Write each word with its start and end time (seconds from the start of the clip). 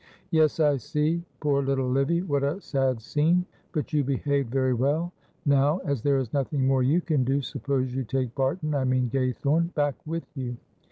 "Yes, 0.31 0.59
I 0.59 0.77
see, 0.77 1.21
poor 1.41 1.61
little 1.61 1.87
Livy. 1.87 2.23
What 2.23 2.41
a 2.41 2.59
sad 2.59 2.99
scene; 3.03 3.45
but 3.71 3.93
you 3.93 4.03
behaved 4.03 4.49
very 4.49 4.73
well. 4.73 5.11
Now, 5.45 5.77
as 5.85 6.01
there 6.01 6.17
is 6.17 6.33
nothing 6.33 6.65
more 6.65 6.81
you 6.81 7.01
can 7.01 7.23
do, 7.23 7.39
suppose 7.43 7.93
you 7.93 8.03
take 8.03 8.33
Barton 8.33 8.73
I 8.73 8.83
mean 8.83 9.11
Gaythorne 9.13 9.71
back 9.75 9.93
with 10.07 10.25
you. 10.33 10.57